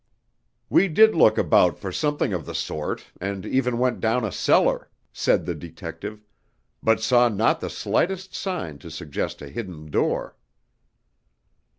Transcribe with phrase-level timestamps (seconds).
[0.67, 4.89] "We did look about for something of the sort, and even went down a cellar,"
[5.13, 6.25] said the detective,
[6.81, 10.35] "but saw not the slightest sign to suggest a hidden door."